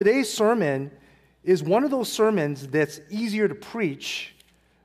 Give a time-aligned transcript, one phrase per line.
[0.00, 0.92] Today's sermon
[1.42, 4.32] is one of those sermons that's easier to preach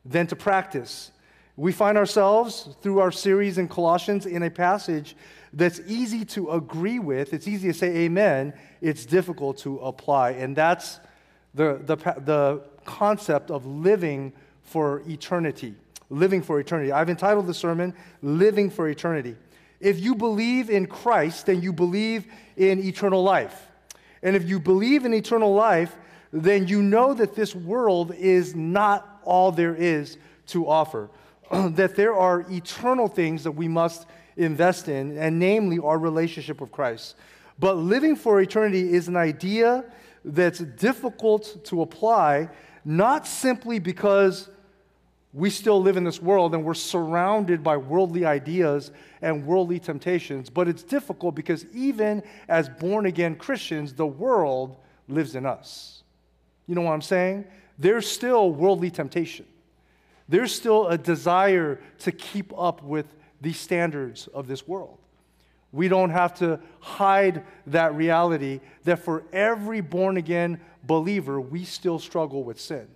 [0.03, 1.11] than to practice.
[1.55, 5.15] We find ourselves through our series in Colossians in a passage
[5.53, 7.31] that's easy to agree with.
[7.31, 8.55] It's easy to say amen.
[8.81, 10.31] It's difficult to apply.
[10.31, 10.99] And that's
[11.53, 14.33] the, the, the concept of living
[14.63, 15.75] for eternity.
[16.09, 16.91] Living for eternity.
[16.91, 17.93] I've entitled the sermon,
[18.23, 19.35] Living for Eternity.
[19.79, 22.25] If you believe in Christ, then you believe
[22.57, 23.67] in eternal life.
[24.23, 25.95] And if you believe in eternal life,
[26.31, 31.09] then you know that this world is not all there is to offer.
[31.51, 36.71] that there are eternal things that we must invest in, and namely our relationship with
[36.71, 37.15] Christ.
[37.59, 39.85] But living for eternity is an idea
[40.25, 42.49] that's difficult to apply,
[42.83, 44.49] not simply because
[45.33, 50.49] we still live in this world and we're surrounded by worldly ideas and worldly temptations,
[50.49, 56.03] but it's difficult because even as born again Christians, the world lives in us.
[56.67, 57.45] You know what I'm saying?
[57.79, 59.47] There's still worldly temptation.
[60.29, 63.07] There's still a desire to keep up with
[63.41, 64.99] the standards of this world.
[65.71, 71.97] We don't have to hide that reality that for every born again believer, we still
[71.97, 72.87] struggle with sin.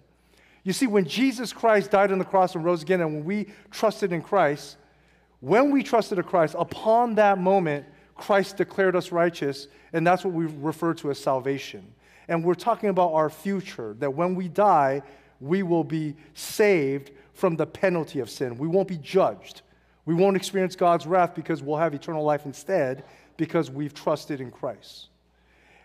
[0.68, 3.48] You see, when Jesus Christ died on the cross and rose again, and when we
[3.72, 4.76] trusted in Christ,
[5.40, 10.34] when we trusted in Christ, upon that moment, Christ declared us righteous, and that's what
[10.34, 11.90] we refer to as salvation.
[12.28, 15.04] And we're talking about our future, that when we die,
[15.40, 18.58] we will be saved from the penalty of sin.
[18.58, 19.62] We won't be judged.
[20.04, 23.06] We won't experience God's wrath because we'll have eternal life instead
[23.38, 25.08] because we've trusted in Christ.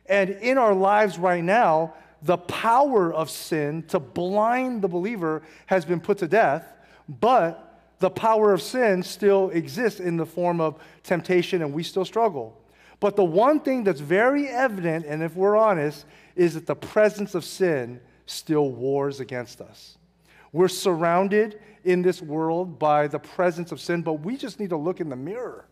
[0.07, 5.85] And in our lives right now, the power of sin to blind the believer has
[5.85, 6.73] been put to death,
[7.09, 12.05] but the power of sin still exists in the form of temptation, and we still
[12.05, 12.59] struggle.
[13.01, 16.05] But the one thing that's very evident, and if we're honest,
[16.37, 19.99] is that the presence of sin still wars against us.
[20.53, 24.77] We're surrounded in this world by the presence of sin, but we just need to
[24.77, 25.67] look in the mirror.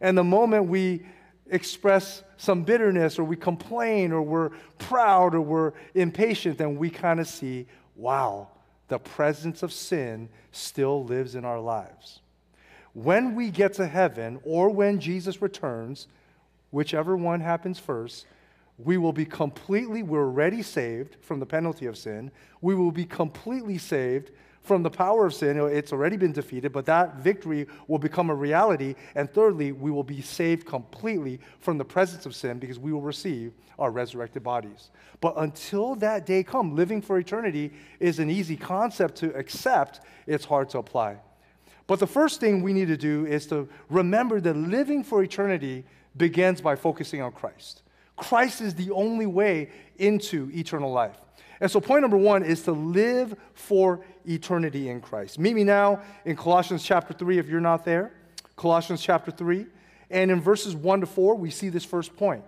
[0.00, 1.06] And the moment we
[1.50, 7.20] express some bitterness or we complain or we're proud or we're impatient, then we kind
[7.20, 8.48] of see, wow,
[8.88, 12.20] the presence of sin still lives in our lives.
[12.92, 16.06] When we get to heaven or when Jesus returns,
[16.70, 18.26] whichever one happens first,
[18.78, 22.30] we will be completely, we're already saved from the penalty of sin.
[22.60, 24.30] We will be completely saved
[24.66, 25.58] from the power of sin.
[25.58, 28.96] It's already been defeated, but that victory will become a reality.
[29.14, 33.00] And thirdly, we will be saved completely from the presence of sin because we will
[33.00, 34.90] receive our resurrected bodies.
[35.20, 40.44] But until that day come, living for eternity is an easy concept to accept, it's
[40.44, 41.18] hard to apply.
[41.86, 45.84] But the first thing we need to do is to remember that living for eternity
[46.16, 47.82] begins by focusing on Christ.
[48.16, 51.18] Christ is the only way into eternal life.
[51.60, 55.38] And so, point number one is to live for eternity in Christ.
[55.38, 58.12] Meet me now in Colossians chapter 3 if you're not there.
[58.56, 59.66] Colossians chapter 3.
[60.10, 62.44] And in verses 1 to 4, we see this first point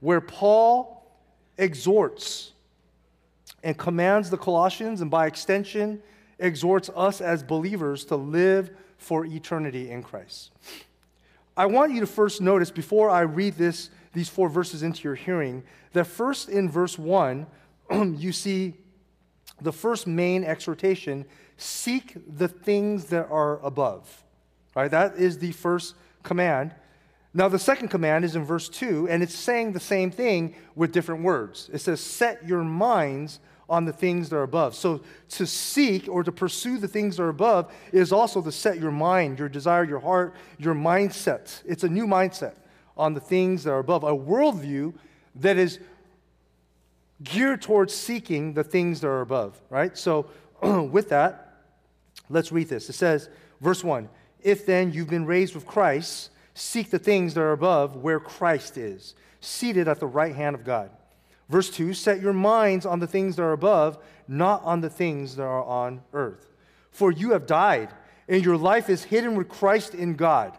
[0.00, 1.06] where Paul
[1.56, 2.52] exhorts
[3.62, 6.00] and commands the Colossians, and by extension,
[6.38, 10.52] exhorts us as believers to live for eternity in Christ.
[11.56, 15.16] I want you to first notice, before I read this, these four verses into your
[15.16, 17.46] hearing, that first in verse 1,
[18.16, 18.74] you see
[19.60, 21.24] the first main exhortation
[21.56, 24.24] seek the things that are above.
[24.74, 24.90] Right?
[24.90, 26.74] That is the first command.
[27.34, 30.92] Now, the second command is in verse 2, and it's saying the same thing with
[30.92, 31.68] different words.
[31.72, 34.74] It says, Set your minds on the things that are above.
[34.74, 38.80] So, to seek or to pursue the things that are above is also to set
[38.80, 41.62] your mind, your desire, your heart, your mindset.
[41.66, 42.54] It's a new mindset
[42.96, 44.94] on the things that are above, a worldview
[45.36, 45.78] that is
[47.22, 49.96] geared towards seeking the things that are above, right?
[49.96, 50.26] So,
[50.62, 51.54] with that,
[52.28, 52.88] let's read this.
[52.88, 53.28] It says,
[53.60, 54.08] verse 1
[54.42, 58.76] If then you've been raised with Christ, seek the things that are above where Christ
[58.76, 60.90] is, seated at the right hand of God.
[61.48, 65.36] Verse 2 Set your minds on the things that are above, not on the things
[65.36, 66.52] that are on earth.
[66.90, 67.90] For you have died,
[68.28, 70.56] and your life is hidden with Christ in God.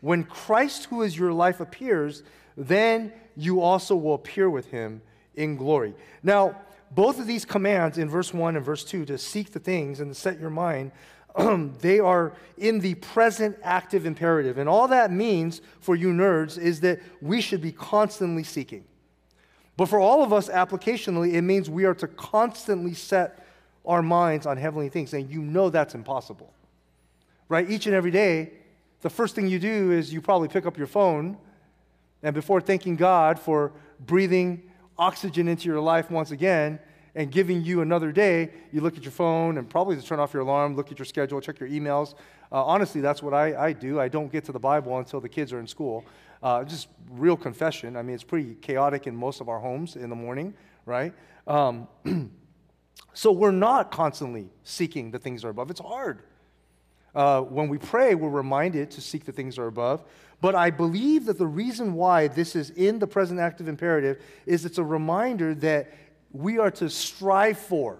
[0.00, 2.22] When Christ, who is your life, appears,
[2.56, 5.02] then you also will appear with him
[5.36, 5.94] in glory.
[6.22, 6.56] Now,
[6.90, 10.14] both of these commands in verse 1 and verse 2 to seek the things and
[10.14, 10.92] to set your mind,
[11.80, 14.58] they are in the present active imperative.
[14.58, 18.84] And all that means for you nerds is that we should be constantly seeking.
[19.76, 23.44] But for all of us applicationally, it means we are to constantly set
[23.84, 25.12] our minds on heavenly things.
[25.12, 26.52] And you know that's impossible.
[27.48, 27.68] Right?
[27.68, 28.52] Each and every day,
[29.00, 31.36] the first thing you do is you probably pick up your phone,
[32.22, 34.62] and before thanking God for breathing
[34.98, 36.78] oxygen into your life once again
[37.14, 40.32] and giving you another day, you look at your phone and probably just turn off
[40.32, 42.14] your alarm, look at your schedule, check your emails.
[42.50, 44.00] Uh, honestly, that's what I, I do.
[44.00, 46.04] I don't get to the Bible until the kids are in school.
[46.42, 47.96] Uh, just real confession.
[47.96, 50.54] I mean, it's pretty chaotic in most of our homes in the morning,
[50.86, 51.12] right?
[51.46, 51.88] Um,
[53.14, 55.70] so we're not constantly seeking the things that are above.
[55.70, 56.22] It's hard.
[57.14, 60.04] Uh, when we pray, we're reminded to seek the things that are above.
[60.44, 64.66] But I believe that the reason why this is in the present active imperative is
[64.66, 65.90] it's a reminder that
[66.32, 67.96] we are to strive for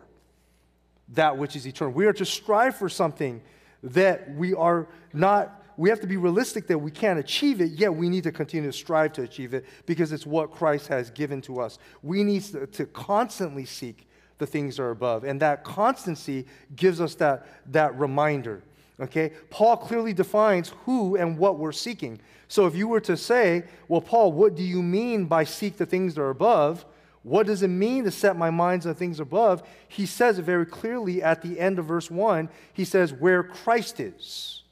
[1.14, 1.94] that which is eternal.
[1.94, 3.40] We are to strive for something
[3.82, 7.94] that we are not, we have to be realistic that we can't achieve it, yet
[7.94, 11.40] we need to continue to strive to achieve it because it's what Christ has given
[11.40, 11.78] to us.
[12.02, 12.42] We need
[12.74, 14.06] to, constantly seek
[14.36, 15.24] the things that are above.
[15.24, 16.44] And that constancy
[16.76, 18.62] gives us that, that reminder.
[19.00, 19.32] Okay?
[19.50, 22.20] Paul clearly defines who and what we're seeking.
[22.48, 25.86] So if you were to say, well, Paul, what do you mean by seek the
[25.86, 26.84] things that are above?
[27.22, 29.62] What does it mean to set my minds on things above?
[29.88, 32.50] He says it very clearly at the end of verse 1.
[32.74, 34.62] He says, where Christ is.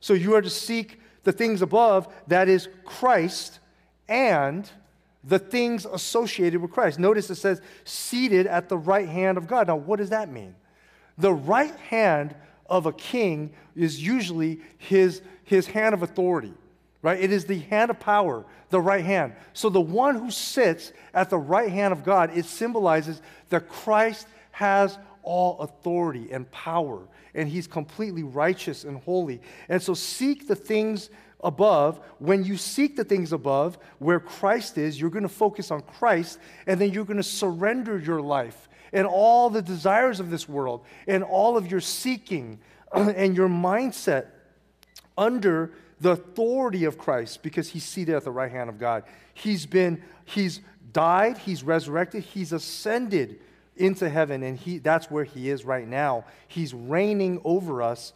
[0.00, 3.58] So you are to seek the things above, that is Christ,
[4.08, 4.70] and
[5.24, 6.98] the things associated with Christ.
[6.98, 9.66] Notice it says, seated at the right hand of God.
[9.66, 10.54] Now, what does that mean?
[11.18, 12.34] The right hand
[12.68, 16.52] of a king is usually his, his hand of authority,
[17.02, 17.20] right?
[17.20, 19.34] It is the hand of power, the right hand.
[19.52, 24.26] So the one who sits at the right hand of God, it symbolizes that Christ
[24.50, 27.00] has all authority and power,
[27.34, 29.40] and he's completely righteous and holy.
[29.68, 31.10] And so seek the things
[31.44, 32.00] above.
[32.18, 36.38] When you seek the things above, where Christ is, you're going to focus on Christ,
[36.66, 40.84] and then you're going to surrender your life and all the desires of this world
[41.06, 42.58] and all of your seeking
[42.92, 44.26] and your mindset
[45.16, 49.04] under the authority of Christ because he's seated at the right hand of God.
[49.34, 50.60] He's been, he's
[50.92, 53.40] died, he's resurrected, he's ascended
[53.76, 56.24] into heaven, and he, that's where he is right now.
[56.46, 58.12] He's reigning over us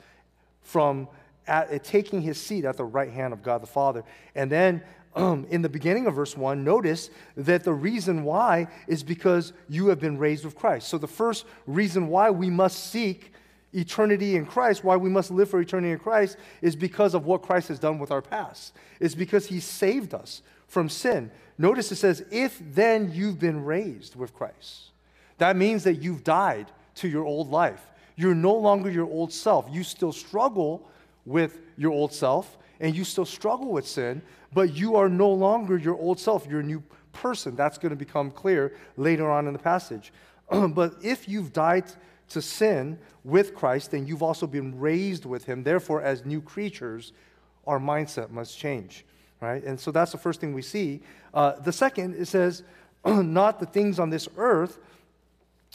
[0.63, 1.09] from
[1.47, 4.05] at, taking his seat at the right hand of God the Father.
[4.35, 4.83] And then
[5.15, 9.89] um, in the beginning of verse 1, notice that the reason why is because you
[9.89, 10.89] have been raised with Christ.
[10.89, 13.33] So, the first reason why we must seek
[13.73, 17.43] eternity in Christ, why we must live for eternity in Christ, is because of what
[17.43, 18.75] Christ has done with our past.
[19.01, 21.31] It's because he saved us from sin.
[21.59, 24.91] Notice it says, if then you've been raised with Christ.
[25.39, 27.83] That means that you've died to your old life.
[28.17, 29.67] You're no longer your old self.
[29.71, 30.89] You still struggle
[31.25, 34.21] with your old self and you still struggle with sin,
[34.53, 36.47] but you are no longer your old self.
[36.47, 36.83] You're a new
[37.13, 37.55] person.
[37.55, 40.13] That's going to become clear later on in the passage.
[40.51, 41.85] but if you've died
[42.31, 45.63] to sin with Christ, then you've also been raised with him.
[45.63, 47.13] Therefore, as new creatures,
[47.69, 49.05] our mindset must change.
[49.41, 49.63] Right?
[49.63, 51.03] And so that's the first thing we see.
[51.33, 52.65] Uh, the second, it says,
[53.07, 54.79] not the things on this earth.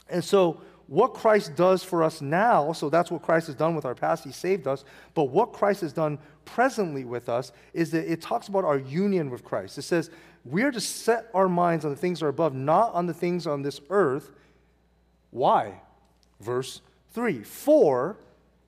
[0.09, 3.85] And so what Christ does for us now, so that's what Christ has done with
[3.85, 6.17] our past, He saved us, but what Christ has done
[6.47, 9.77] presently with us is that it talks about our union with Christ.
[9.77, 10.09] It says,
[10.43, 13.13] we are to set our minds on the things that are above, not on the
[13.13, 14.31] things on this earth.
[15.29, 15.81] Why?
[16.39, 18.17] Verse 3 For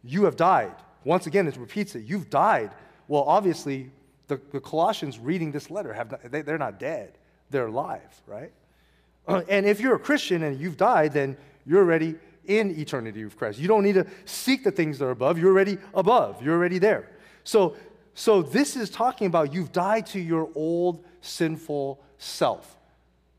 [0.04, 0.76] you have died.
[1.04, 2.04] Once again, it repeats it.
[2.06, 2.72] You've died.
[3.08, 3.90] Well, obviously,
[4.28, 7.18] the, the Colossians reading this letter, have not, they, they're not dead,
[7.50, 8.52] they're alive, right?
[9.48, 12.15] And if you're a Christian and you've died, then you're already
[12.48, 13.60] in eternity with Christ.
[13.60, 15.38] You don't need to seek the things that are above.
[15.38, 16.42] You're already above.
[16.42, 17.10] You're already there.
[17.50, 17.75] So,
[18.13, 22.77] so this is talking about you've died to your old sinful self.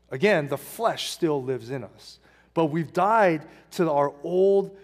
[0.09, 2.19] Again, the flesh still lives in us,
[2.53, 4.77] but we've died to our old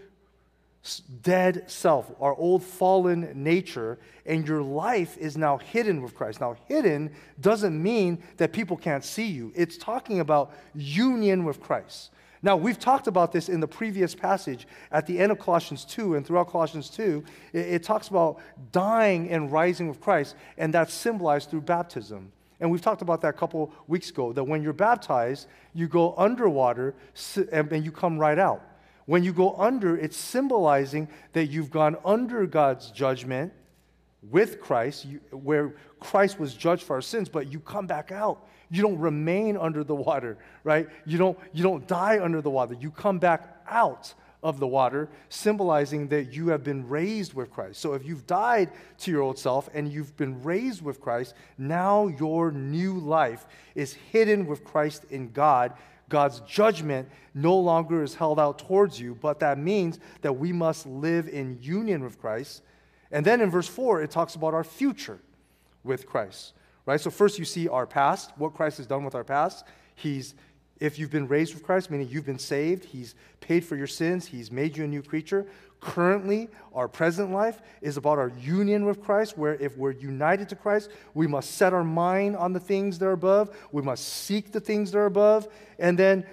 [1.22, 6.40] dead self, our old fallen nature, and your life is now hidden with Christ.
[6.40, 12.12] Now, hidden doesn't mean that people can't see you, it's talking about union with Christ.
[12.48, 16.16] Now, we've talked about this in the previous passage at the end of Colossians 2
[16.16, 17.22] and throughout Colossians 2.
[17.52, 18.40] It, it, talks about
[18.72, 22.32] dying and rising with Christ, and that's symbolized through baptism.
[22.62, 26.16] And we've talked about that a couple weeks ago that when you're baptized, you go
[26.18, 26.96] underwater
[27.52, 28.64] and, and you come right out.
[29.08, 33.52] When you go under, it's symbolizing that you've gone under God's judgment
[34.32, 38.48] with Christ, you, where Christ was judged for our sins, but you come back out
[38.70, 40.88] you don't remain under the water, right?
[41.06, 42.76] You don't, you don't die under the water.
[42.80, 47.80] You come back out of the water, symbolizing that you have been raised with Christ.
[47.80, 48.70] So if you've died
[49.00, 53.94] to your old self and you've been raised with Christ, now your new life is
[53.94, 55.74] hidden with Christ in God.
[56.10, 60.86] God's judgment no longer is held out towards you, but that means that we must
[60.86, 62.62] live in union with Christ.
[63.12, 65.20] And then in verse 4, it talks about our future
[65.84, 66.54] with Christ
[66.88, 67.00] right?
[67.00, 69.64] So first you see our past, what Christ has done with our past.
[69.94, 70.34] He's
[70.80, 74.26] If you've been raised with Christ, meaning you've been saved, He's paid for your sins,
[74.26, 75.46] He's made you a new creature.
[75.80, 80.56] Currently, our present life is about our union with Christ, where if we're united to
[80.56, 84.52] Christ, we must set our mind on the things that are above, we must seek
[84.52, 85.48] the things that are above.
[85.78, 86.26] And then,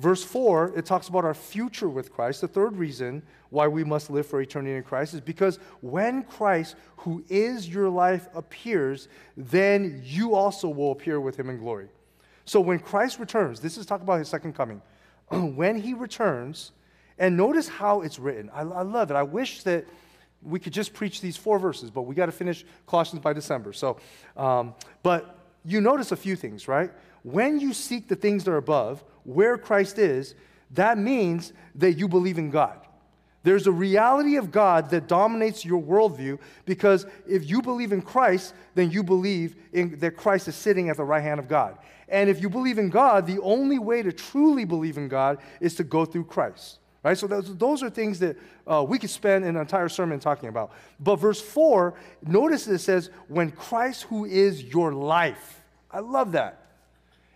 [0.00, 2.40] verse 4, it talks about our future with Christ.
[2.40, 6.76] The third reason why we must live for eternity in Christ is because when Christ,
[6.96, 11.88] who is your life, appears, then you also will appear with him in glory.
[12.46, 14.80] So when Christ returns, this is talking about his second coming.
[15.28, 16.72] when he returns,
[17.18, 18.50] and notice how it's written.
[18.54, 19.14] I, I love it.
[19.14, 19.84] I wish that
[20.42, 23.74] we could just preach these four verses, but we got to finish Colossians by December.
[23.74, 23.98] So,
[24.36, 26.90] um, but you notice a few things, right?
[27.22, 30.34] When you seek the things that are above, where Christ is,
[30.72, 32.78] that means that you believe in God.
[33.42, 38.54] There's a reality of God that dominates your worldview because if you believe in Christ,
[38.74, 41.78] then you believe in, that Christ is sitting at the right hand of God.
[42.08, 45.74] And if you believe in God, the only way to truly believe in God is
[45.76, 46.80] to go through Christ.
[47.02, 47.16] Right?
[47.16, 48.36] So those, those are things that
[48.66, 50.72] uh, we could spend an entire sermon talking about.
[50.98, 51.94] But verse 4,
[52.26, 55.62] notice it says, when Christ who is your life.
[55.90, 56.59] I love that.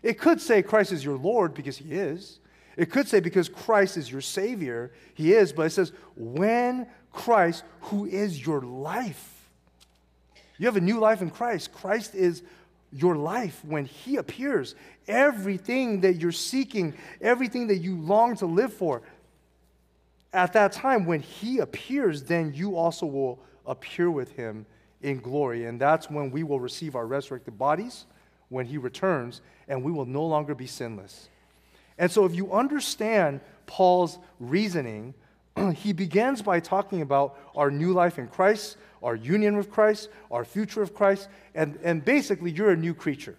[0.04, 2.38] It could say Christ is your Lord because he is.
[2.76, 7.64] It could say because Christ is your Savior, He is, but it says when Christ,
[7.82, 9.30] who is your life.
[10.58, 11.72] You have a new life in Christ.
[11.72, 12.42] Christ is
[12.92, 14.74] your life when He appears.
[15.08, 19.02] Everything that you're seeking, everything that you long to live for,
[20.32, 24.66] at that time, when He appears, then you also will appear with Him
[25.00, 25.66] in glory.
[25.66, 28.06] And that's when we will receive our resurrected bodies
[28.54, 31.28] when He returns, and we will no longer be sinless.
[31.98, 35.14] And so, if you understand Paul's reasoning,
[35.74, 40.44] he begins by talking about our new life in Christ, our union with Christ, our
[40.44, 43.36] future of Christ, and, and basically, you're a new creature.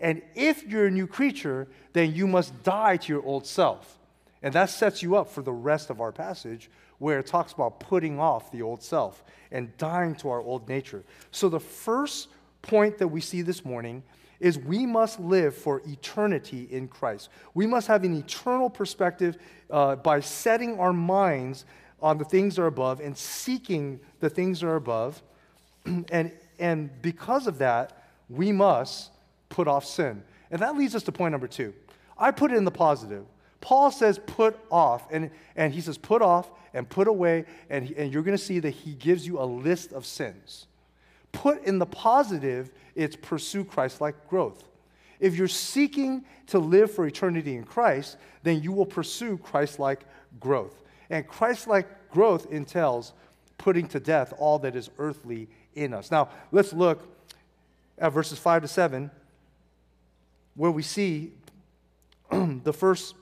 [0.00, 3.98] And if you're a new creature, then you must die to your old self.
[4.42, 7.80] And that sets you up for the rest of our passage, where it talks about
[7.80, 11.04] putting off the old self and dying to our old nature.
[11.30, 12.28] So, the first
[12.62, 14.02] point that we see this morning
[14.40, 17.30] is we must live for eternity in Christ.
[17.54, 19.36] We must have an eternal perspective
[19.70, 21.64] uh, by setting our minds
[22.00, 25.22] on the things that are above and seeking the things that are above.
[26.10, 29.10] and, and because of that, we must
[29.48, 30.22] put off sin.
[30.50, 31.74] And that leads us to point number two.
[32.18, 33.24] I put it in the positive.
[33.60, 38.12] Paul says put off, and, and he says put off and put away, and, and
[38.12, 40.66] you're going to see that he gives you a list of sins.
[41.36, 44.64] Put in the positive it's pursue Christ like growth.
[45.20, 50.06] If you're seeking to live for eternity in Christ, then you will pursue Christ like
[50.40, 50.80] growth.
[51.10, 53.12] And Christ like growth entails
[53.58, 56.10] putting to death all that is earthly in us.
[56.10, 57.06] Now, let's look
[57.98, 59.10] at verses 5 to 7,
[60.54, 61.32] where we see
[62.30, 63.14] the first,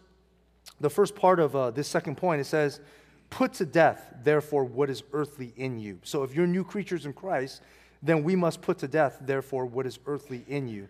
[0.80, 2.40] the first part of uh, this second point.
[2.40, 2.80] It says,
[3.30, 5.99] Put to death, therefore, what is earthly in you.
[6.04, 7.62] So if you're new creatures in Christ,
[8.05, 10.87] then we must put to death, therefore, what is earthly in you.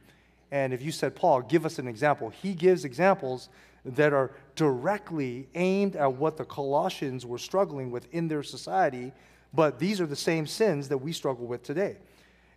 [0.51, 3.49] And if you said, Paul, give us an example, he gives examples
[3.85, 9.13] that are directly aimed at what the Colossians were struggling with in their society,
[9.53, 11.97] but these are the same sins that we struggle with today.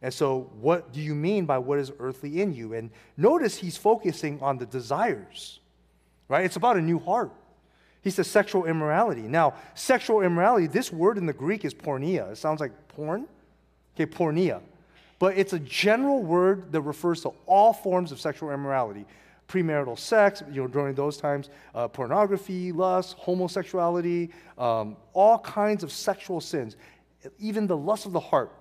[0.01, 2.73] And so, what do you mean by what is earthly in you?
[2.73, 5.59] And notice he's focusing on the desires,
[6.29, 6.45] right?
[6.45, 7.31] It's about a new heart.
[8.01, 9.23] He says sexual immorality.
[9.23, 12.31] Now, sexual immorality, this word in the Greek is porneia.
[12.31, 13.27] It sounds like porn.
[13.97, 14.61] Okay, porneia.
[15.17, 19.05] But it's a general word that refers to all forms of sexual immorality
[19.47, 25.91] premarital sex, you know, during those times, uh, pornography, lust, homosexuality, um, all kinds of
[25.91, 26.75] sexual sins,
[27.39, 28.51] even the lust of the heart.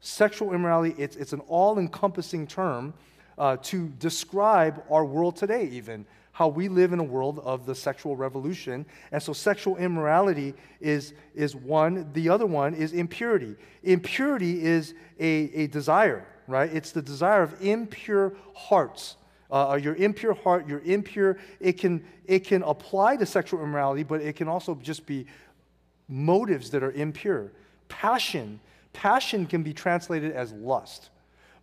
[0.00, 2.92] Sexual immorality, it's, it's an all encompassing term
[3.38, 7.74] uh, to describe our world today, even how we live in a world of the
[7.74, 8.86] sexual revolution.
[9.12, 12.10] And so sexual immorality is, is one.
[12.14, 13.54] The other one is impurity.
[13.82, 16.72] Impurity is a, a desire, right?
[16.72, 19.16] It's the desire of impure hearts.
[19.50, 24.22] Uh, your impure heart, your impure, it can, it can apply to sexual immorality, but
[24.22, 25.26] it can also just be
[26.08, 27.52] motives that are impure.
[27.88, 28.58] Passion,
[28.94, 31.10] passion can be translated as lust.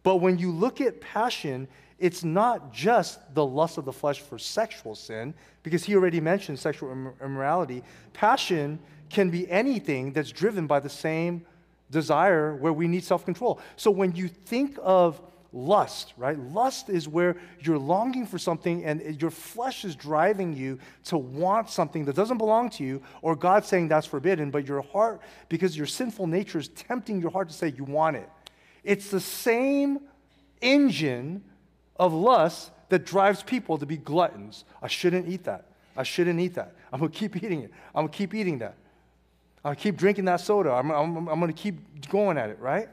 [0.04, 1.68] But when you look at passion,
[2.00, 6.58] it's not just the lust of the flesh for sexual sin, because he already mentioned
[6.58, 6.92] sexual
[7.22, 7.84] immorality.
[8.14, 8.80] Passion
[9.10, 11.46] can be anything that's driven by the same
[11.92, 13.60] desire where we need self control.
[13.76, 16.38] So when you think of lust, right?
[16.38, 21.70] Lust is where you're longing for something and your flesh is driving you to want
[21.70, 25.76] something that doesn't belong to you, or God saying that's forbidden, but your heart, because
[25.76, 28.30] your sinful nature is tempting your heart to say you want it.
[28.84, 30.00] It's the same
[30.62, 31.44] engine
[32.00, 34.64] of lust that drives people to be gluttons.
[34.82, 35.66] I shouldn't eat that.
[35.96, 36.74] I shouldn't eat that.
[36.92, 37.72] I'm going to keep eating it.
[37.94, 38.76] I'm going to keep eating that.
[39.64, 40.72] I'm going to keep drinking that soda.
[40.72, 42.88] I'm, I'm, I'm going to keep going at it, right?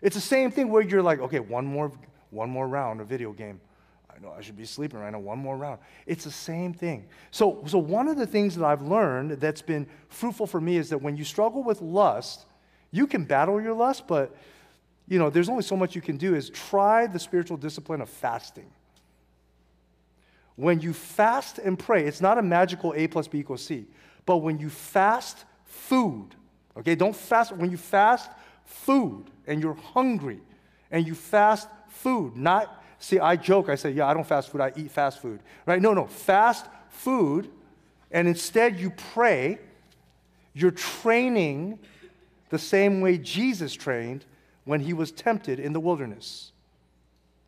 [0.00, 1.92] It's the same thing where you're like, okay, one more,
[2.30, 3.60] one more round of video game.
[4.08, 5.80] I know I should be sleeping right now, one more round.
[6.06, 7.06] It's the same thing.
[7.32, 10.90] So, so one of the things that I've learned that's been fruitful for me is
[10.90, 12.46] that when you struggle with lust,
[12.92, 14.36] you can battle your lust, but
[15.12, 18.08] you know, there's only so much you can do is try the spiritual discipline of
[18.08, 18.70] fasting.
[20.56, 23.84] When you fast and pray, it's not a magical A plus B equals C,
[24.24, 26.28] but when you fast food,
[26.78, 28.30] okay, don't fast, when you fast
[28.64, 30.40] food and you're hungry
[30.90, 34.62] and you fast food, not, see, I joke, I say, yeah, I don't fast food,
[34.62, 35.82] I eat fast food, right?
[35.82, 37.50] No, no, fast food,
[38.10, 39.58] and instead you pray,
[40.54, 41.78] you're training
[42.48, 44.24] the same way Jesus trained
[44.64, 46.52] when he was tempted in the wilderness.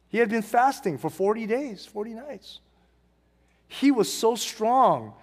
[0.09, 2.61] He had been fasting for 40 days, 40 nights.
[3.69, 5.15] He was so strong.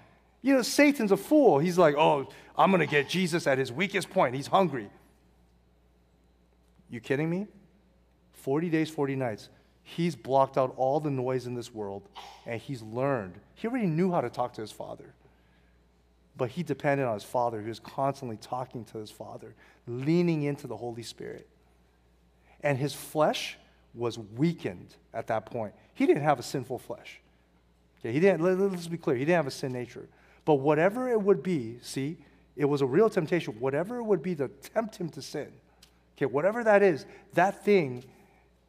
[0.42, 1.60] You know, Satan's a fool.
[1.60, 4.36] He's like, oh, I'm going to get Jesus at his weakest point.
[4.36, 4.90] He's hungry.
[6.90, 7.48] You kidding me?
[8.34, 9.50] 40 days, 40 nights.
[9.84, 12.08] He's blocked out all the noise in this world
[12.46, 13.36] and he's learned.
[13.56, 15.14] He already knew how to talk to his father.
[16.38, 17.62] But he depended on his father.
[17.62, 19.54] He was constantly talking to his father,
[19.88, 21.48] leaning into the Holy Spirit.
[22.62, 23.58] And his flesh
[23.94, 25.74] was weakened at that point.
[25.94, 27.20] He didn't have a sinful flesh.
[28.00, 30.08] Okay, he didn't, let, us be clear, he didn't have a sin nature.
[30.46, 32.18] But whatever it would be, see,
[32.56, 33.54] it was a real temptation.
[33.60, 35.52] Whatever it would be to tempt him to sin,
[36.18, 38.04] okay, whatever that is, that thing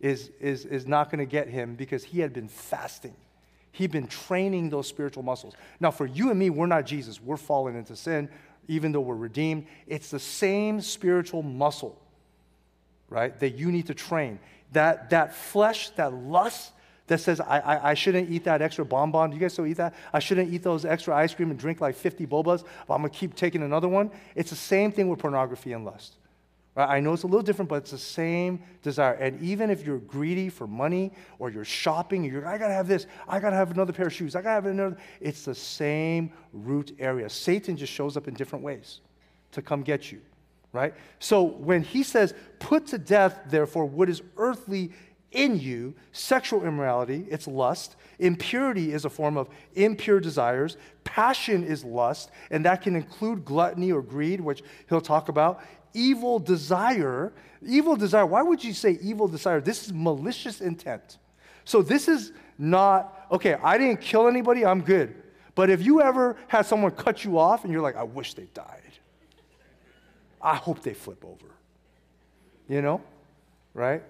[0.00, 3.14] is, is, is not going to get him because he had been fasting.
[3.70, 5.54] He'd been training those spiritual muscles.
[5.80, 7.22] Now, for you and me, we're not Jesus.
[7.22, 8.28] We're fallen into sin,
[8.68, 9.66] even though we're redeemed.
[9.86, 11.98] It's the same spiritual muscle,
[13.12, 14.38] right, that you need to train.
[14.72, 16.72] That, that flesh, that lust,
[17.06, 19.30] that says, I, I, I, shouldn't eat that extra bonbon.
[19.30, 19.94] Do you guys still eat that?
[20.12, 23.10] I shouldn't eat those extra ice cream and drink like 50 bobas, but I'm going
[23.10, 24.10] to keep taking another one.
[24.34, 26.14] It's the same thing with pornography and lust.
[26.74, 26.88] Right?
[26.88, 29.12] I know it's a little different, but it's the same desire.
[29.14, 32.88] And even if you're greedy for money or you're shopping, you're, I got to have
[32.88, 35.44] this, I got to have another pair of shoes, I got to have another, it's
[35.44, 37.28] the same root area.
[37.28, 39.00] Satan just shows up in different ways
[39.50, 40.20] to come get you,
[40.72, 40.94] right?
[41.18, 44.92] So when he says, put to death, therefore, what is earthly
[45.32, 47.96] in you sexual immorality, it's lust.
[48.18, 50.76] Impurity is a form of impure desires.
[51.04, 55.60] Passion is lust, and that can include gluttony or greed, which he'll talk about.
[55.94, 57.32] Evil desire,
[57.66, 59.60] evil desire, why would you say evil desire?
[59.60, 61.18] This is malicious intent.
[61.64, 65.14] So this is not, okay, I didn't kill anybody, I'm good.
[65.54, 68.46] But if you ever had someone cut you off and you're like, I wish they
[68.54, 68.91] died,
[70.42, 71.46] I hope they flip over.
[72.68, 73.00] You know?
[73.74, 74.02] Right?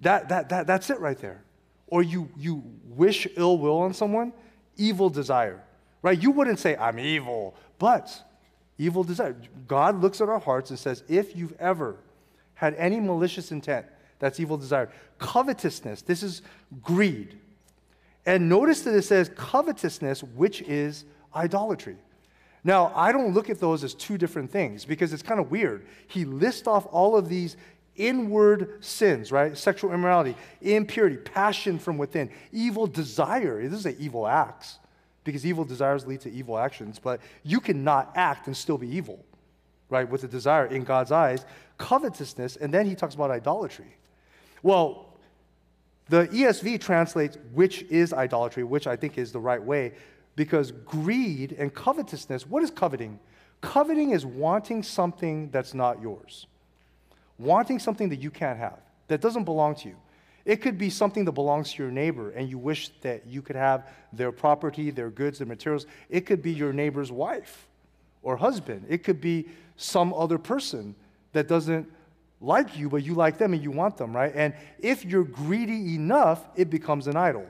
[0.00, 1.42] That, that, that, that's it right there.
[1.86, 4.32] Or you, you wish ill will on someone,
[4.76, 5.62] evil desire,
[6.00, 6.20] right?
[6.20, 8.22] You wouldn't say, I'm evil, but
[8.78, 9.36] evil desire.
[9.68, 11.96] God looks at our hearts and says, if you've ever
[12.54, 13.86] had any malicious intent,
[14.18, 14.90] that's evil desire.
[15.18, 16.42] Covetousness, this is
[16.82, 17.38] greed.
[18.24, 21.96] And notice that it says covetousness, which is idolatry.
[22.64, 25.84] Now, I don't look at those as two different things because it's kind of weird.
[26.06, 27.56] He lists off all of these
[27.96, 29.56] inward sins, right?
[29.56, 33.62] Sexual immorality, impurity, passion from within, evil desire.
[33.68, 34.78] This is an evil acts
[35.24, 39.24] because evil desires lead to evil actions, but you cannot act and still be evil,
[39.90, 40.08] right?
[40.08, 41.44] With a desire in God's eyes,
[41.78, 43.96] covetousness, and then he talks about idolatry.
[44.62, 45.12] Well,
[46.08, 49.92] the ESV translates which is idolatry, which I think is the right way,
[50.36, 53.18] because greed and covetousness, what is coveting?
[53.60, 56.46] Coveting is wanting something that's not yours
[57.42, 59.96] wanting something that you can't have, that doesn't belong to you.
[60.44, 63.54] It could be something that belongs to your neighbor and you wish that you could
[63.54, 65.86] have their property, their goods, their materials.
[66.08, 67.68] It could be your neighbor's wife
[68.22, 68.86] or husband.
[68.88, 70.96] It could be some other person
[71.32, 71.88] that doesn't
[72.40, 74.32] like you, but you like them and you want them, right?
[74.34, 77.46] And if you're greedy enough, it becomes an idol.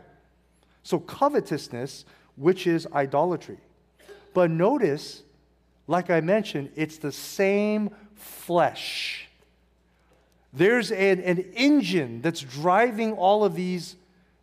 [0.83, 2.05] So, covetousness,
[2.37, 3.59] which is idolatry.
[4.35, 5.23] But notice,
[5.87, 9.29] like I mentioned, it's the same flesh.
[10.53, 13.97] There's an, an engine that's driving all of these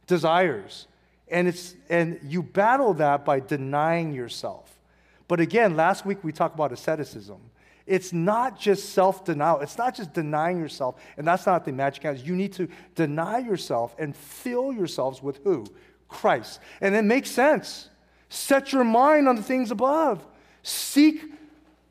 [0.08, 0.88] desires.
[1.28, 4.80] And, it's, and you battle that by denying yourself.
[5.28, 7.38] But again, last week we talked about asceticism.
[7.86, 12.04] It's not just self denial, it's not just denying yourself, and that's not the magic
[12.04, 12.24] hands.
[12.24, 15.66] You need to deny yourself and fill yourselves with who?
[16.10, 16.60] Christ.
[16.82, 17.90] And it makes sense.
[18.28, 20.26] Set your mind on the things above.
[20.64, 21.24] Seek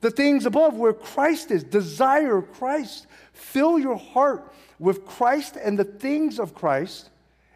[0.01, 1.65] the things above where Christ is.
[1.65, 3.07] Desire Christ.
[3.33, 7.11] Fill your heart with Christ and the things of Christ,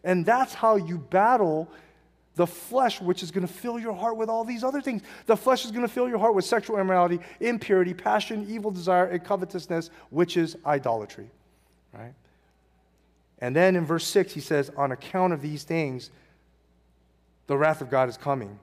[0.05, 1.69] And that's how you battle
[2.35, 5.03] the flesh, which is going to fill your heart with all these other things.
[5.27, 9.05] The flesh is going to fill your heart with sexual immorality, impurity, passion, evil desire,
[9.05, 11.31] and covetousness, which is idolatry.
[11.93, 12.15] Right?
[13.39, 16.11] And then in verse 6, he says, On account of these things,
[17.47, 18.59] the wrath of God is coming.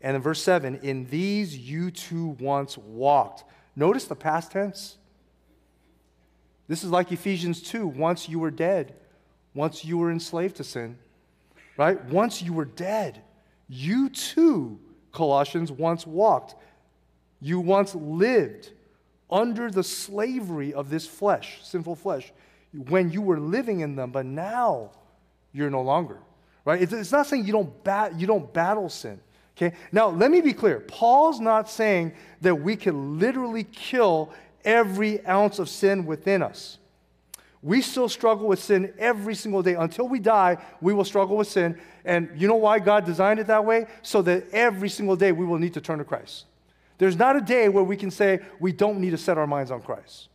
[0.00, 3.44] And in verse 7, in these you too once walked.
[3.76, 4.96] Notice the past tense.
[6.68, 8.94] This is like Ephesians 2 once you were dead,
[9.54, 10.98] once you were enslaved to sin
[11.76, 12.04] right?
[12.06, 13.22] Once you were dead,
[13.68, 14.78] you too,
[15.12, 16.54] Colossians, once walked.
[17.40, 18.70] You once lived
[19.30, 22.32] under the slavery of this flesh, sinful flesh,
[22.72, 24.90] when you were living in them, but now
[25.52, 26.18] you're no longer.
[26.64, 26.80] Right?
[26.80, 29.20] It's, not saying you don't, bat, you don't battle sin.
[29.56, 29.76] Okay?
[29.90, 30.80] Now, let me be clear.
[30.80, 34.32] Paul's not saying that we can literally kill
[34.64, 36.78] every ounce of sin within us.
[37.62, 39.74] We still struggle with sin every single day.
[39.74, 41.78] Until we die, we will struggle with sin.
[42.04, 43.86] And you know why God designed it that way?
[44.02, 46.46] So that every single day we will need to turn to Christ.
[46.98, 49.70] There's not a day where we can say we don't need to set our minds
[49.70, 50.28] on Christ.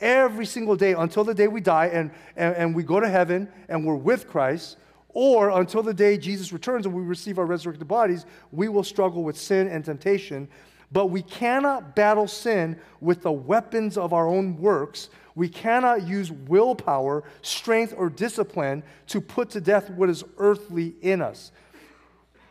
[0.00, 3.48] Every single day until the day we die and, and, and we go to heaven
[3.68, 4.78] and we're with Christ,
[5.12, 9.22] or until the day Jesus returns and we receive our resurrected bodies, we will struggle
[9.22, 10.48] with sin and temptation.
[10.92, 16.30] But we cannot battle sin with the weapons of our own works we cannot use
[16.30, 21.52] willpower, strength, or discipline to put to death what is earthly in us.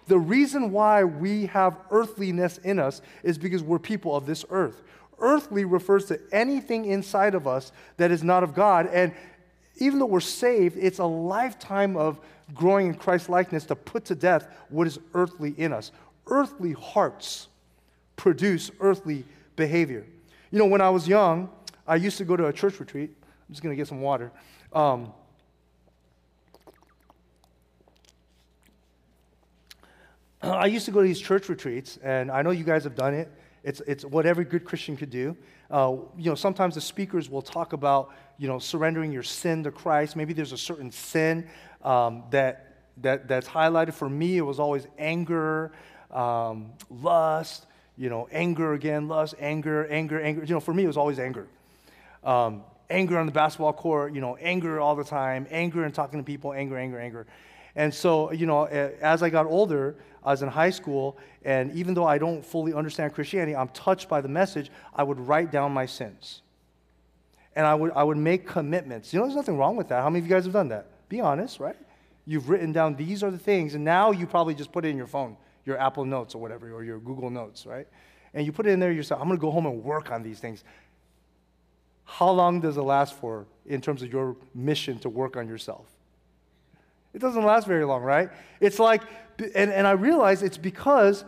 [0.07, 4.81] The reason why we have earthliness in us is because we're people of this earth.
[5.19, 8.87] Earthly refers to anything inside of us that is not of God.
[8.87, 9.13] And
[9.77, 12.19] even though we're saved, it's a lifetime of
[12.53, 15.91] growing in Christ likeness to put to death what is earthly in us.
[16.27, 17.47] Earthly hearts
[18.15, 20.05] produce earthly behavior.
[20.51, 21.49] You know, when I was young,
[21.87, 23.11] I used to go to a church retreat.
[23.21, 24.31] I'm just going to get some water.
[24.73, 25.13] Um,
[30.41, 33.13] I used to go to these church retreats, and I know you guys have done
[33.13, 33.31] it.
[33.63, 35.35] It's, it's what every good Christian could do.
[35.69, 39.71] Uh, you know, sometimes the speakers will talk about, you know, surrendering your sin to
[39.71, 40.15] Christ.
[40.15, 41.47] Maybe there's a certain sin
[41.83, 43.93] um, that, that, that's highlighted.
[43.93, 45.71] For me, it was always anger,
[46.11, 47.65] um, lust,
[47.97, 50.43] you know, anger again, lust, anger, anger, anger.
[50.43, 51.47] You know, for me, it was always anger.
[52.23, 56.19] Um, anger on the basketball court, you know, anger all the time, anger and talking
[56.19, 57.27] to people, anger, anger, anger.
[57.75, 61.93] And so, you know, as I got older, I was in high school, and even
[61.93, 65.71] though I don't fully understand Christianity, I'm touched by the message, I would write down
[65.71, 66.41] my sins.
[67.55, 69.13] And I would, I would make commitments.
[69.13, 70.01] You know, there's nothing wrong with that.
[70.01, 70.87] How many of you guys have done that?
[71.09, 71.75] Be honest, right?
[72.25, 74.97] You've written down these are the things, and now you probably just put it in
[74.97, 77.87] your phone, your Apple Notes or whatever, or your Google Notes, right?
[78.33, 79.19] And you put it in there yourself.
[79.19, 80.63] I'm going to go home and work on these things.
[82.05, 85.87] How long does it last for in terms of your mission to work on yourself?
[87.13, 88.29] It doesn't last very long, right?
[88.59, 89.01] It's like,
[89.55, 91.25] and, and I realize it's because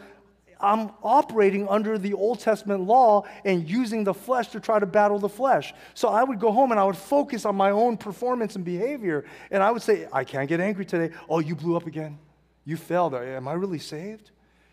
[0.61, 5.19] I'm operating under the Old Testament law and using the flesh to try to battle
[5.19, 5.73] the flesh.
[5.93, 9.25] So I would go home and I would focus on my own performance and behavior.
[9.49, 11.13] And I would say, I can't get angry today.
[11.27, 12.19] Oh, you blew up again.
[12.65, 13.15] You failed.
[13.15, 14.31] Am I really saved?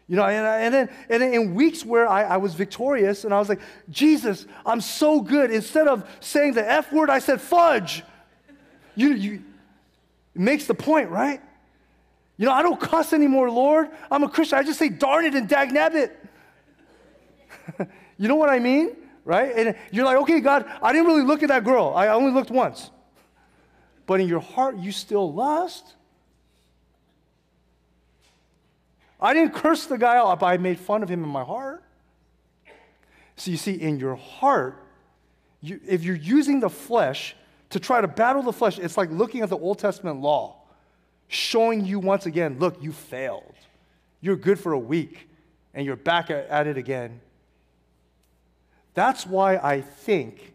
[0.09, 3.35] You know, and, and, then, and then in weeks where I, I was victorious and
[3.35, 5.51] I was like, Jesus, I'm so good.
[5.51, 8.03] Instead of saying the F word, I said fudge.
[8.95, 9.43] You, you,
[10.35, 11.43] it makes the point, right?
[12.39, 13.91] You know, I don't cuss anymore, Lord.
[14.11, 14.59] I'm a Christian.
[14.59, 16.13] I just say darn it and dag nabbit.
[18.17, 18.97] you know what I mean?
[19.25, 19.53] Right?
[19.55, 21.93] And you're like, okay, God, I didn't really look at that girl.
[21.95, 22.91] I only looked once.
[24.07, 25.95] But in your heart, you still lust.
[29.21, 31.83] I didn't curse the guy out, but I made fun of him in my heart.
[33.37, 34.85] So you see, in your heart,
[35.61, 37.35] you, if you're using the flesh
[37.71, 40.58] to try to battle the flesh, it's like looking at the Old Testament law,
[41.29, 43.55] showing you once again, look, you failed.
[44.21, 45.29] You're good for a week,
[45.75, 47.21] and you're back at, it again.
[48.95, 50.55] That's why I think,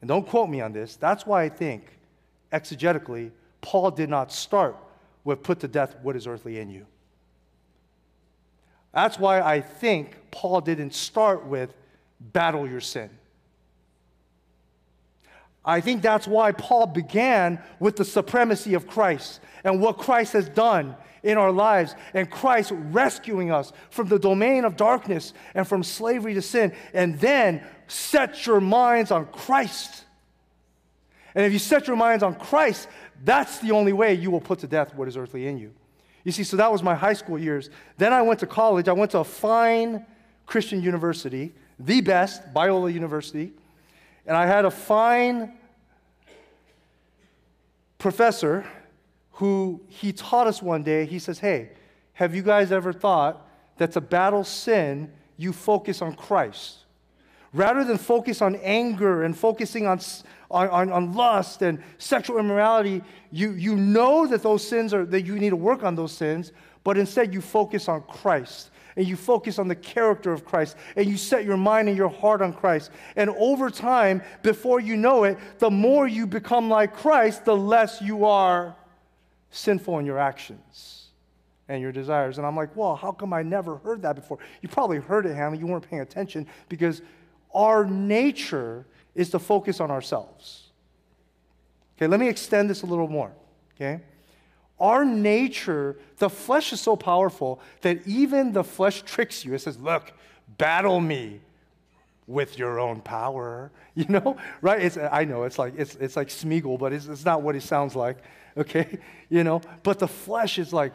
[0.00, 1.84] and don't quote me on this, that's why I think,
[2.52, 3.30] exegetically,
[3.60, 4.76] Paul did not start
[5.22, 6.86] with put to death what is earthly in you.
[8.92, 11.72] That's why I think Paul didn't start with
[12.18, 13.10] battle your sin.
[15.64, 20.48] I think that's why Paul began with the supremacy of Christ and what Christ has
[20.48, 25.82] done in our lives and Christ rescuing us from the domain of darkness and from
[25.82, 26.72] slavery to sin.
[26.94, 30.04] And then set your minds on Christ.
[31.34, 32.88] And if you set your minds on Christ,
[33.22, 35.72] that's the only way you will put to death what is earthly in you.
[36.24, 37.70] You see, so that was my high school years.
[37.98, 38.88] Then I went to college.
[38.88, 40.06] I went to a fine
[40.46, 43.52] Christian university, the best, Biola University.
[44.26, 45.52] And I had a fine
[47.98, 48.66] professor
[49.32, 51.06] who he taught us one day.
[51.06, 51.70] He says, Hey,
[52.12, 53.46] have you guys ever thought
[53.78, 56.78] that to battle sin, you focus on Christ?
[57.52, 59.98] Rather than focus on anger and focusing on,
[60.50, 63.02] on, on, lust and sexual immorality,
[63.32, 66.52] you, you know that those sins are, that you need to work on those sins,
[66.84, 71.06] but instead you focus on Christ and you focus on the character of Christ and
[71.06, 72.90] you set your mind and your heart on Christ.
[73.16, 78.02] And over time, before you know it, the more you become like Christ, the less
[78.02, 78.76] you are
[79.52, 81.06] sinful in your actions
[81.66, 82.36] and your desires.
[82.36, 84.36] And I'm like, well, how come I never heard that before?
[84.60, 85.56] You probably heard it, Hanley.
[85.56, 87.00] You weren't paying attention because
[87.54, 88.84] our nature
[89.14, 90.68] is to focus on ourselves.
[91.96, 93.32] Okay, let me extend this a little more.
[93.76, 94.02] Okay?
[94.80, 99.54] Our nature, the flesh is so powerful that even the flesh tricks you.
[99.54, 100.12] It says, Look,
[100.58, 101.40] battle me
[102.26, 103.70] with your own power.
[103.96, 104.80] You know, right?
[104.80, 107.60] It's, I know it's like, it's, it's like Smeagol, but it's, it's not what he
[107.60, 108.18] sounds like.
[108.56, 108.98] Okay?
[109.28, 110.92] You know, but the flesh is like,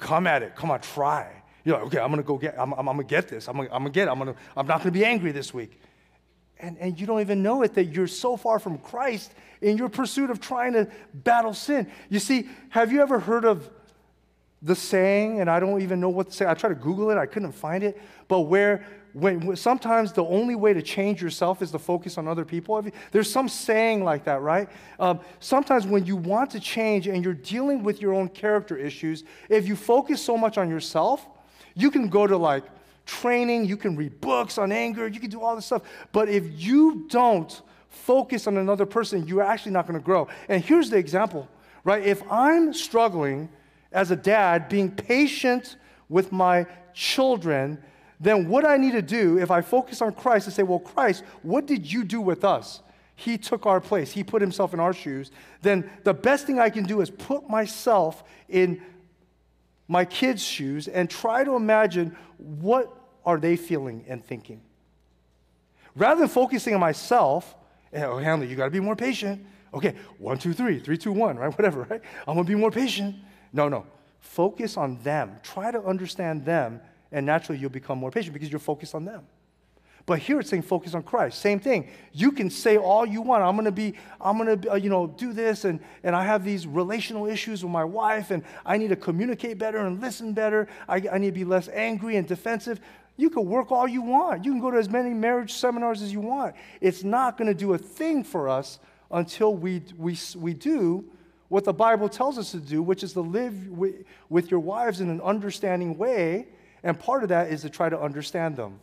[0.00, 0.56] Come at it.
[0.56, 1.30] Come on, try.
[1.64, 3.48] You're like, okay, I'm gonna go get, I'm, I'm, I'm gonna get this.
[3.48, 4.10] I'm gonna, I'm gonna get it.
[4.10, 5.78] I'm, gonna, I'm not gonna be angry this week.
[6.60, 9.88] And, and you don't even know it that you're so far from Christ in your
[9.88, 11.90] pursuit of trying to battle sin.
[12.08, 13.68] You see, have you ever heard of
[14.62, 17.16] the saying, and I don't even know what to say, I tried to Google it,
[17.16, 21.70] I couldn't find it, but where when, sometimes the only way to change yourself is
[21.72, 22.84] to focus on other people.
[23.10, 24.68] There's some saying like that, right?
[24.98, 29.24] Um, sometimes when you want to change and you're dealing with your own character issues,
[29.48, 31.26] if you focus so much on yourself,
[31.74, 32.64] you can go to like
[33.10, 35.82] training, you can read books on anger, you can do all this stuff.
[36.12, 40.28] But if you don't focus on another person, you're actually not going to grow.
[40.48, 41.48] And here's the example,
[41.82, 42.02] right?
[42.02, 43.48] If I'm struggling
[43.90, 45.76] as a dad, being patient
[46.08, 47.82] with my children,
[48.20, 51.24] then what I need to do, if I focus on Christ and say, well, Christ,
[51.42, 52.80] what did you do with us?
[53.16, 54.12] He took our place.
[54.12, 55.30] He put himself in our shoes.
[55.62, 58.80] Then the best thing I can do is put myself in
[59.88, 64.60] my kids' shoes and try to imagine what are they feeling and thinking.
[65.94, 67.54] Rather than focusing on myself,
[67.94, 69.44] oh, Hanley, you got to be more patient.
[69.72, 71.48] Okay, one, two, three, three, two, one, right?
[71.58, 72.00] Whatever, right?
[72.26, 73.16] I'm going to be more patient.
[73.52, 73.86] No, no.
[74.20, 75.36] Focus on them.
[75.42, 76.80] Try to understand them,
[77.12, 79.26] and naturally you'll become more patient because you're focused on them.
[80.06, 81.40] But here it's saying focus on Christ.
[81.40, 81.88] Same thing.
[82.12, 83.44] You can say all you want.
[83.44, 86.24] I'm going to be, I'm going to, uh, you know, do this, and, and I
[86.24, 90.32] have these relational issues with my wife, and I need to communicate better and listen
[90.32, 90.68] better.
[90.88, 92.80] I, I need to be less angry and defensive.
[93.20, 94.46] You can work all you want.
[94.46, 96.54] You can go to as many marriage seminars as you want.
[96.80, 98.78] It's not going to do a thing for us
[99.10, 101.04] until we, we, we do
[101.48, 105.02] what the Bible tells us to do, which is to live with, with your wives
[105.02, 106.46] in an understanding way.
[106.82, 108.80] And part of that is to try to understand them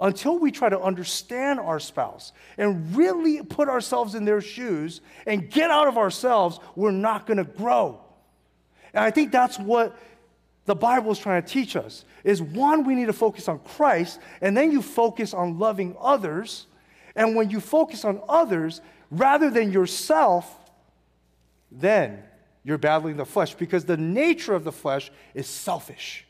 [0.00, 5.50] until we try to understand our spouse and really put ourselves in their shoes and
[5.50, 8.00] get out of ourselves, we're not going to grow.
[8.92, 9.98] And I think that's what
[10.68, 14.20] the Bible is trying to teach us is one we need to focus on Christ
[14.40, 16.66] and then you focus on loving others.
[17.16, 20.54] And when you focus on others rather than yourself,
[21.72, 22.22] then
[22.64, 26.24] you're battling the flesh because the nature of the flesh is selfish.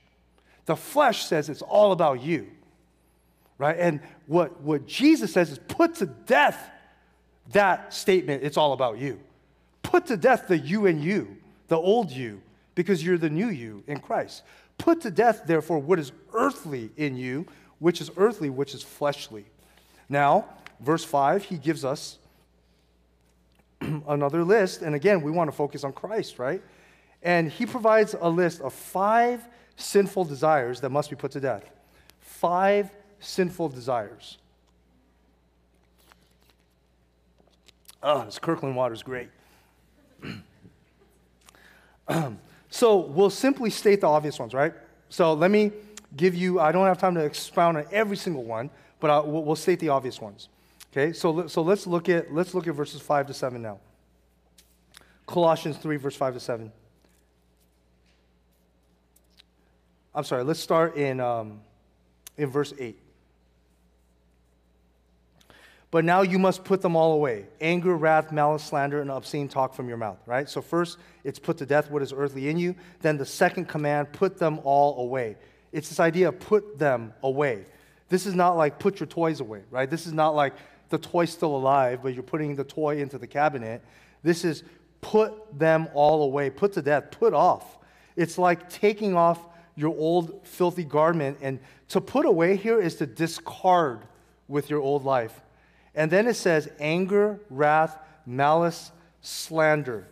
[0.64, 2.48] The flesh says it's all about you
[3.58, 3.76] right?
[3.78, 6.70] And what, what Jesus says is put to death
[7.52, 9.18] that statement, it's all about you.
[9.82, 12.40] Put to death the you and you, the old you,
[12.78, 14.44] because you're the new you in Christ.
[14.78, 17.44] Put to death, therefore, what is earthly in you,
[17.80, 19.46] which is earthly, which is fleshly.
[20.08, 20.44] Now,
[20.78, 22.18] verse 5, he gives us
[23.80, 24.82] another list.
[24.82, 26.62] And again, we want to focus on Christ, right?
[27.20, 31.68] And he provides a list of five sinful desires that must be put to death.
[32.20, 34.38] Five sinful desires.
[38.04, 39.30] Oh, this Kirkland water is great.
[42.10, 42.38] Um,
[42.70, 44.74] so we'll simply state the obvious ones, right?
[45.08, 45.72] So let me
[46.16, 49.56] give you, I don't have time to expound on every single one, but we'll, we'll
[49.56, 50.48] state the obvious ones.
[50.92, 53.78] Okay, so, so let's, look at, let's look at verses 5 to 7 now.
[55.26, 56.72] Colossians 3, verse 5 to 7.
[60.14, 61.60] I'm sorry, let's start in, um,
[62.36, 62.98] in verse 8.
[65.90, 69.74] But now you must put them all away anger, wrath, malice, slander, and obscene talk
[69.74, 70.48] from your mouth, right?
[70.48, 72.74] So, first, it's put to death what is earthly in you.
[73.00, 75.36] Then, the second command, put them all away.
[75.72, 77.64] It's this idea of put them away.
[78.08, 79.88] This is not like put your toys away, right?
[79.88, 80.54] This is not like
[80.88, 83.82] the toy's still alive, but you're putting the toy into the cabinet.
[84.22, 84.64] This is
[85.00, 87.78] put them all away, put to death, put off.
[88.16, 89.38] It's like taking off
[89.76, 91.38] your old filthy garment.
[91.40, 94.00] And to put away here is to discard
[94.48, 95.40] with your old life.
[95.98, 100.06] And then it says anger, wrath, malice, slander.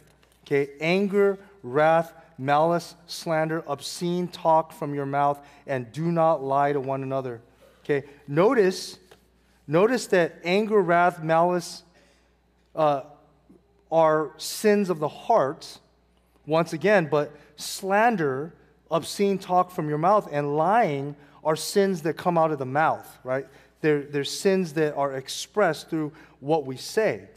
[0.45, 6.81] Okay, anger, wrath, malice, slander, obscene talk from your mouth, and do not lie to
[6.81, 7.41] one another.
[7.85, 8.99] Okay, notice,
[9.69, 11.85] notice that anger, wrath, malice
[12.75, 13.03] uh,
[13.91, 15.79] are sins of the heart,
[16.47, 18.53] once again, but slander,
[18.91, 23.19] obscene talk from your mouth, and lying are sins that come out of the mouth,
[23.23, 23.47] right?
[23.87, 27.29] They're, they're sins that are expressed through what we say.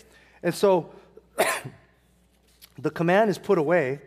[0.42, 0.90] And so
[2.80, 4.00] the command is put away.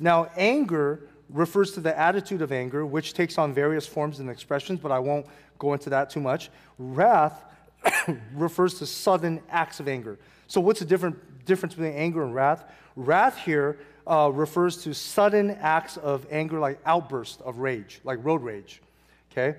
[0.00, 4.80] Now, anger refers to the attitude of anger, which takes on various forms and expressions,
[4.80, 5.24] but I won't
[5.60, 6.50] go into that too much.
[6.80, 7.44] Wrath
[8.34, 10.18] refers to sudden acts of anger.
[10.48, 12.64] So, what's the different, difference between anger and wrath?
[12.96, 18.42] Wrath here uh, refers to sudden acts of anger, like outbursts of rage, like road
[18.42, 18.82] rage.
[19.30, 19.58] Okay?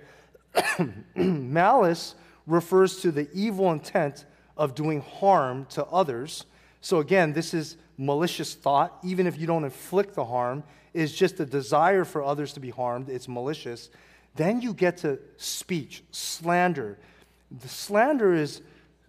[1.15, 2.15] Malice
[2.47, 4.25] refers to the evil intent
[4.57, 6.45] of doing harm to others.
[6.81, 11.39] So, again, this is malicious thought, even if you don't inflict the harm, is just
[11.39, 13.09] a desire for others to be harmed.
[13.09, 13.89] It's malicious.
[14.35, 16.97] Then you get to speech, slander.
[17.51, 18.61] The slander is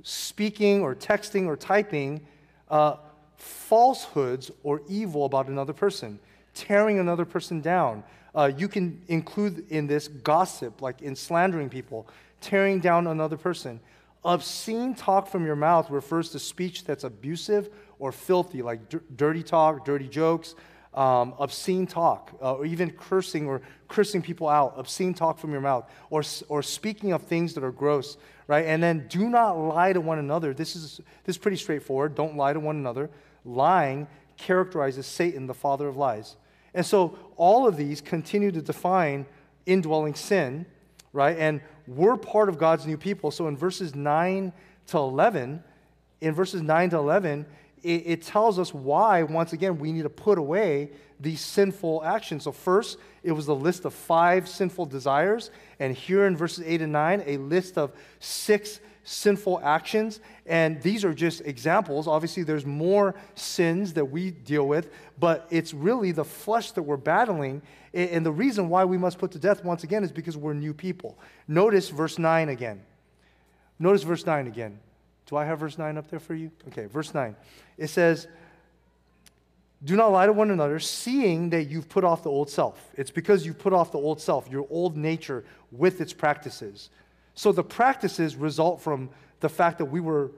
[0.03, 2.27] speaking or texting or typing
[2.69, 2.97] uh,
[3.37, 6.19] falsehoods or evil about another person,
[6.55, 8.05] tearing another person down.
[8.35, 12.07] Uh, you can include in this gossip, like in slandering people,
[12.47, 13.81] tearing down another person.
[14.25, 19.43] Obscene talk from your mouth refers to speech that's abusive or filthy, like d- dirty
[19.43, 20.55] talk, dirty jokes,
[20.95, 25.61] um, obscene talk, uh, or even cursing or cursing people out, obscene talk from your
[25.61, 28.65] mouth, or, or speaking of things that are gross, right?
[28.65, 30.55] And then do not lie to one another.
[30.55, 32.15] This is, this is pretty straightforward.
[32.15, 33.11] Don't lie to one another.
[33.45, 34.07] Lying
[34.37, 36.37] characterizes Satan, the father of lies.
[36.75, 39.27] And so all of these continue to define
[39.67, 40.67] indwelling sin,
[41.13, 41.37] right?
[41.39, 43.31] And we're part of God's new people.
[43.31, 44.53] So in verses 9
[44.89, 45.63] to 11,
[46.21, 47.47] in verses 9 to 11,
[47.83, 52.45] it, it, tells us why, once again, we need to put away these sinful actions.
[52.45, 55.51] So, first, it was a list of five sinful desires.
[55.79, 60.21] And here in verses 8 and 9, a list of six sinful actions.
[60.47, 62.09] And these are just examples.
[62.09, 66.97] Obviously, there's more sins that we deal with, but it's really the flesh that we're
[66.97, 67.63] battling.
[67.97, 70.75] And the reason why we must put to death, once again, is because we're new
[70.75, 71.19] people.
[71.49, 72.83] Notice verse 9 again.
[73.79, 74.79] Notice verse 9 again.
[75.25, 76.51] Do I have verse 9 up there for you?
[76.69, 77.35] Okay, verse 9.
[77.79, 78.29] It says,
[79.83, 82.91] Do not lie to one another, seeing that you've put off the old self.
[82.97, 86.91] It's because you've put off the old self, your old nature with its practices.
[87.35, 89.09] So the practices result from
[89.41, 90.33] the fact that we were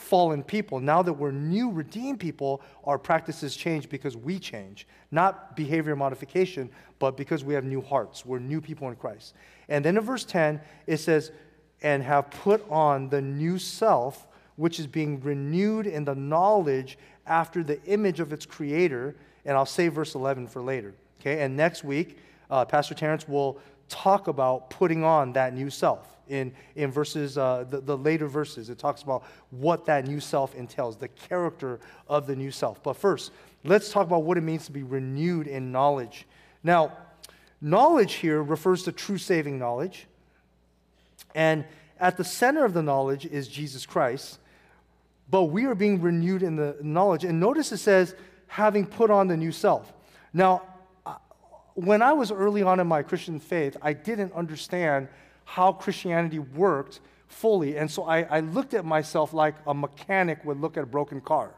[0.00, 0.80] fallen people.
[0.80, 4.86] Now that we're new, redeemed people, our practices change because we change.
[5.10, 8.24] Not behavior modification, but because we have new hearts.
[8.24, 9.34] We're new people in Christ.
[9.68, 11.32] And then in verse 10, it says,
[11.82, 17.62] and have put on the new self, which is being renewed in the knowledge after
[17.62, 19.16] the image of its creator.
[19.44, 20.94] And I'll save verse 11 for later.
[21.20, 22.18] Okay, and next week,
[22.50, 23.58] uh, Pastor Terrence will
[23.88, 26.16] talk about putting on that new self.
[26.30, 30.54] In, in verses, uh, the, the later verses, it talks about what that new self
[30.54, 32.80] entails, the character of the new self.
[32.82, 33.32] But first,
[33.64, 36.26] let's talk about what it means to be renewed in knowledge.
[36.62, 36.96] Now,
[37.60, 40.06] knowledge here refers to true saving knowledge.
[41.34, 41.64] And
[41.98, 44.38] at the center of the knowledge is Jesus Christ,
[45.28, 47.24] but we are being renewed in the knowledge.
[47.24, 48.14] And notice it says,
[48.46, 49.92] having put on the new self.
[50.32, 50.62] Now,
[51.04, 51.16] uh,
[51.74, 55.08] when I was early on in my Christian faith, I didn't understand
[55.50, 57.76] how Christianity worked fully.
[57.76, 61.20] And so I, I looked at myself like a mechanic would look at a broken
[61.20, 61.50] car.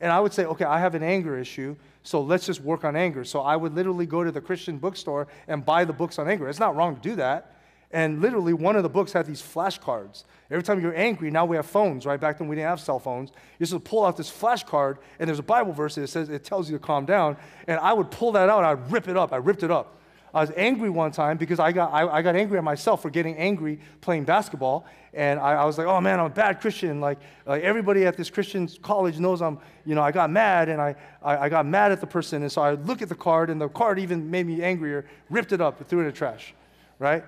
[0.00, 2.96] And I would say, okay, I have an anger issue, so let's just work on
[2.96, 3.22] anger.
[3.22, 6.48] So I would literally go to the Christian bookstore and buy the books on anger.
[6.48, 7.56] It's not wrong to do that.
[7.92, 10.24] And literally, one of the books had these flashcards.
[10.50, 12.20] Every time you're angry, now we have phones, right?
[12.20, 13.30] Back then we didn't have cell phones.
[13.60, 16.68] You just pull out this flashcard, and there's a Bible verse that says it tells
[16.68, 17.36] you to calm down.
[17.68, 19.32] And I would pull that out, I'd rip it up.
[19.32, 19.99] I ripped it up.
[20.32, 23.10] I was angry one time because I got, I, I got angry at myself for
[23.10, 24.86] getting angry playing basketball.
[25.12, 27.00] And I, I was like, oh man, I'm a bad Christian.
[27.00, 30.80] Like, like everybody at this Christian college knows I'm, you know, I got mad and
[30.80, 32.42] I, I, I got mad at the person.
[32.42, 35.52] And so I look at the card, and the card even made me angrier, ripped
[35.52, 36.54] it up, threw it in the trash,
[36.98, 37.24] right?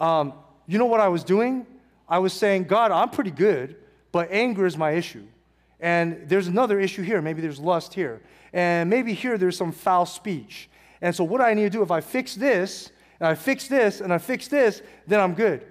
[0.00, 0.32] Um,
[0.66, 1.66] you know what I was doing?
[2.08, 3.76] I was saying, God, I'm pretty good,
[4.10, 5.24] but anger is my issue.
[5.78, 7.22] And there's another issue here.
[7.22, 8.20] Maybe there's lust here.
[8.52, 10.68] And maybe here there's some foul speech.
[11.02, 12.90] And so, what I need to do, if I fix this,
[13.20, 15.66] and I fix this, and I fix this, then I'm good.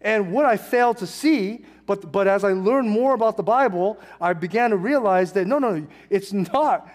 [0.00, 3.98] And what I failed to see, but, but as I learned more about the Bible,
[4.20, 6.88] I began to realize that no, no, it's not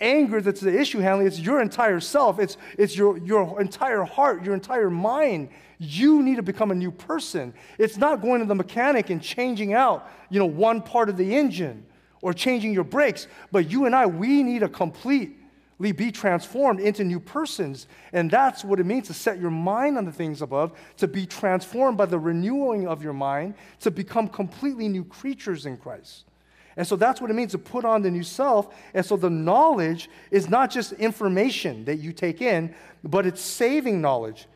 [0.00, 1.26] anger that's the issue, Hanley.
[1.26, 5.50] It's your entire self, it's, it's your, your entire heart, your entire mind.
[5.78, 7.52] You need to become a new person.
[7.78, 11.36] It's not going to the mechanic and changing out, you know, one part of the
[11.36, 11.84] engine
[12.22, 15.35] or changing your brakes, but you and I, we need a complete
[15.78, 17.86] be transformed into new persons.
[18.12, 21.26] And that's what it means to set your mind on the things above, to be
[21.26, 26.24] transformed by the renewing of your mind, to become completely new creatures in Christ.
[26.78, 28.74] And so that's what it means to put on the new self.
[28.92, 34.00] And so the knowledge is not just information that you take in, but it's saving
[34.00, 34.46] knowledge.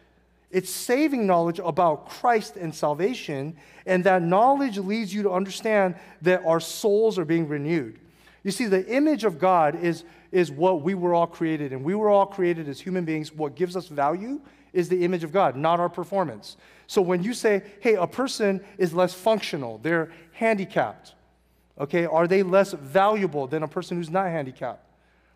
[0.51, 3.57] It's saving knowledge about Christ and salvation.
[3.87, 7.99] And that knowledge leads you to understand that our souls are being renewed.
[8.43, 11.95] You see, the image of God is, is what we were all created And We
[11.95, 13.33] were all created as human beings.
[13.33, 14.41] What gives us value
[14.73, 16.57] is the image of God, not our performance.
[16.87, 21.15] So when you say, hey, a person is less functional, they're handicapped,
[21.79, 24.87] okay, are they less valuable than a person who's not handicapped?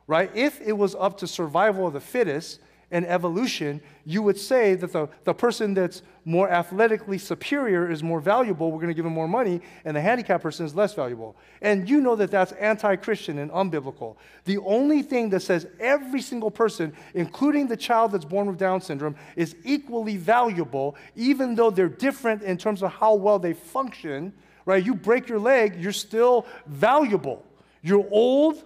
[0.06, 0.30] Right?
[0.34, 2.60] If it was up to survival of the fittest,
[2.94, 8.20] and evolution, you would say that the, the person that's more athletically superior is more
[8.20, 8.70] valuable.
[8.70, 11.34] We're going to give him more money, and the handicapped person is less valuable.
[11.60, 14.14] And you know that that's anti Christian and unbiblical.
[14.44, 18.80] The only thing that says every single person, including the child that's born with Down
[18.80, 24.32] syndrome, is equally valuable, even though they're different in terms of how well they function,
[24.66, 24.86] right?
[24.86, 27.44] You break your leg, you're still valuable.
[27.82, 28.62] You're old,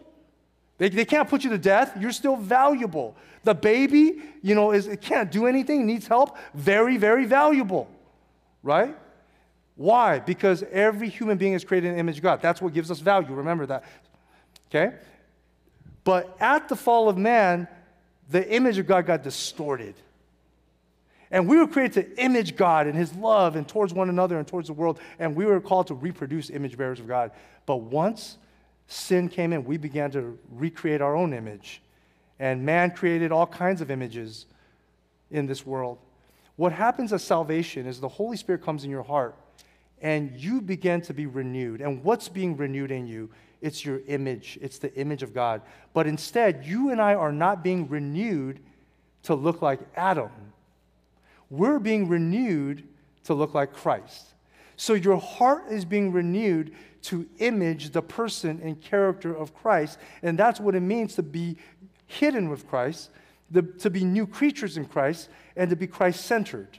[0.79, 3.17] they, they can't put you to death, you're still valuable.
[3.45, 7.89] The baby, you know, is, it can't do anything, needs help, very, very valuable,
[8.63, 8.97] right?
[9.77, 10.19] Why?
[10.19, 12.43] Because every human being is created in the image of God.
[12.43, 13.33] That's what gives us value.
[13.35, 13.85] Remember that.
[14.69, 14.97] Okay?
[16.03, 17.69] But at the fall of man,
[18.31, 19.95] the image of God got distorted.
[21.31, 24.47] And we were created to image God and His love and towards one another and
[24.47, 24.99] towards the world.
[25.19, 27.33] And we were called to reproduce image bearers of God.
[27.67, 28.39] But once
[28.89, 31.81] sin came in, we began to recreate our own image.
[32.41, 34.47] And man created all kinds of images
[35.31, 35.99] in this world.
[36.57, 39.37] What happens at salvation is the Holy Spirit comes in your heart
[40.01, 41.81] and you begin to be renewed.
[41.81, 43.31] And what's being renewed in you?
[43.61, 45.63] It's your image, it's the image of God.
[45.93, 48.61] But instead, you and I are not being renewed
[49.25, 50.31] to look like Adam.
[51.51, 52.87] We're being renewed
[53.25, 54.29] to look like Christ.
[54.77, 56.73] So your heart is being renewed
[57.09, 59.99] to image the person and character of Christ.
[60.23, 61.57] And that's what it means to be
[62.07, 63.11] hidden with Christ,
[63.51, 66.79] the, to be new creatures in Christ, and to be Christ centered.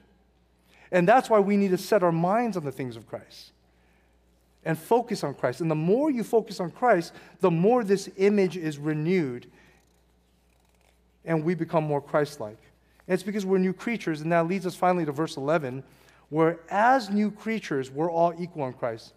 [0.91, 3.51] And that's why we need to set our minds on the things of Christ
[4.63, 5.61] and focus on Christ.
[5.61, 9.47] And the more you focus on Christ, the more this image is renewed
[11.25, 12.59] and we become more Christ like.
[13.07, 15.83] And it's because we're new creatures, and that leads us finally to verse 11,
[16.29, 19.13] where as new creatures, we're all equal in Christ.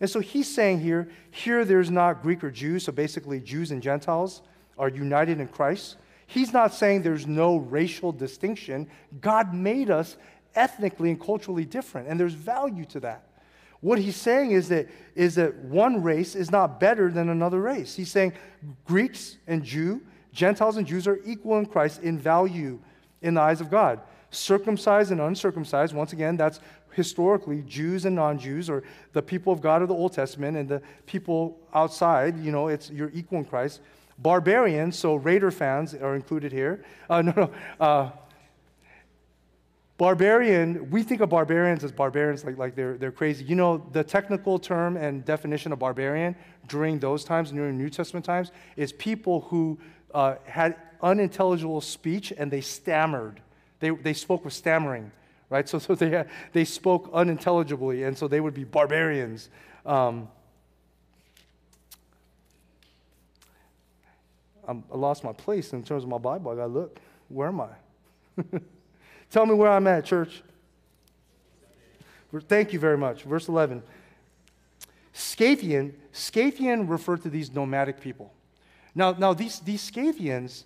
[0.00, 3.82] And so he's saying here, here there's not Greek or Jew, so basically Jews and
[3.82, 4.42] Gentiles
[4.78, 5.96] are united in Christ.
[6.26, 8.88] He's not saying there's no racial distinction.
[9.20, 10.16] God made us
[10.54, 13.26] ethnically and culturally different, and there's value to that.
[13.80, 17.94] What he's saying is that, is that one race is not better than another race.
[17.94, 18.32] He's saying
[18.84, 22.80] Greeks and Jew, Gentiles and Jews are equal in Christ in value
[23.22, 24.00] in the eyes of God.
[24.30, 26.60] Circumcised and uncircumcised, once again, that's
[26.92, 30.82] historically Jews and non-Jews, or the people of God of the Old Testament and the
[31.06, 32.38] people outside.
[32.38, 33.80] You know, it's you're equal in Christ.
[34.18, 36.84] Barbarians, so Raider fans are included here.
[37.08, 37.50] Uh, no, no.
[37.78, 38.10] Uh,
[39.98, 43.44] barbarian, we think of barbarians as barbarians like, like they're, they're crazy.
[43.44, 46.34] You know, the technical term and definition of barbarian
[46.68, 49.78] during those times, during New Testament times, is people who
[50.14, 53.40] uh, had unintelligible speech and they stammered.
[53.80, 55.10] They, they spoke with stammering,
[55.50, 55.68] right?
[55.68, 59.48] So, so they, they spoke unintelligibly, and so they would be barbarians.
[59.84, 60.28] Um,
[64.68, 66.50] i lost my place in terms of my Bible.
[66.50, 66.98] I got to look.
[67.28, 67.68] Where am I?
[69.30, 70.42] Tell me where I'm at, church.
[72.48, 73.22] Thank you very much.
[73.22, 73.82] Verse 11.
[75.12, 78.32] Scythian, Scythian referred to these nomadic people.
[78.94, 80.64] Now, now these, these Scythians,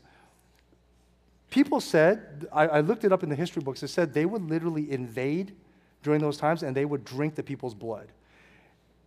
[1.50, 4.42] people said, I, I looked it up in the history books, it said they would
[4.42, 5.54] literally invade
[6.02, 8.08] during those times and they would drink the people's blood.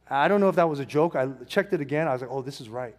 [0.09, 1.15] I don't know if that was a joke.
[1.15, 2.07] I checked it again.
[2.07, 2.95] I was like, oh, this is right.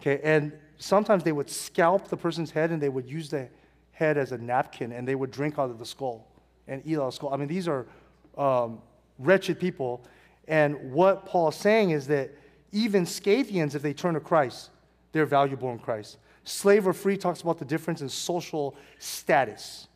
[0.00, 3.48] Okay, and sometimes they would scalp the person's head and they would use the
[3.90, 6.28] head as a napkin and they would drink out of the skull
[6.68, 7.34] and eat out of the skull.
[7.34, 7.86] I mean, these are
[8.36, 8.80] um,
[9.18, 10.04] wretched people.
[10.46, 12.30] And what Paul is saying is that
[12.70, 14.70] even Scythians, if they turn to Christ,
[15.12, 16.18] they're valuable in Christ.
[16.48, 19.86] Slave or free talks about the difference in social status,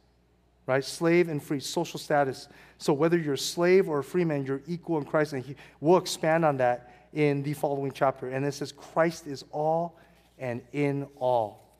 [0.66, 0.84] right?
[0.84, 2.46] Slave and free, social status.
[2.76, 5.32] So whether you're a slave or a free man, you're equal in Christ.
[5.32, 8.28] And he, we'll expand on that in the following chapter.
[8.28, 9.98] And it says, Christ is all
[10.38, 11.74] and in all.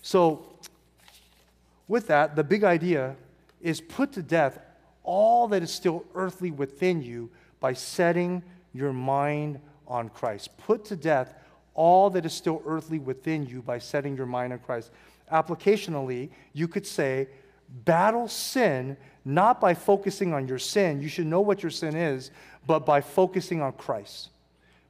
[0.00, 0.56] So,
[1.86, 3.16] with that, the big idea
[3.60, 4.58] is put to death
[5.02, 7.28] all that is still earthly within you
[7.60, 10.56] by setting your mind on Christ.
[10.56, 11.34] Put to death
[11.74, 14.90] all that is still earthly within you by setting your mind on Christ.
[15.32, 17.28] Applicationally, you could say,
[17.84, 21.00] battle sin not by focusing on your sin.
[21.00, 22.30] You should know what your sin is,
[22.66, 24.30] but by focusing on Christ.